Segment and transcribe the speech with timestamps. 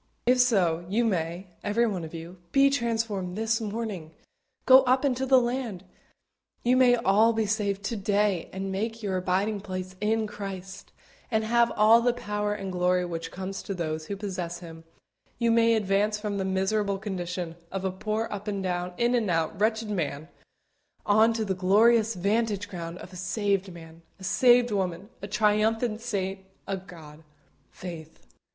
[0.25, 4.15] If so, you may, everyone of you, be transformed this morning
[4.65, 5.83] go up into the land.
[6.63, 10.91] You may all be saved to day, and make your abiding place in Christ,
[11.29, 14.85] and have all the power and glory which comes to those who possess Him;
[15.37, 19.29] you may advance from the miserable condition of a poor up and down, in and
[19.29, 20.29] out, wretched man,
[21.05, 26.01] on to the glorious vantage ground of a saved man a saved woman a triumphant
[26.01, 27.21] saint of God!
[27.69, 28.19] FAITH.